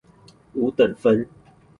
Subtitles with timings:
[0.55, 1.29] 五等分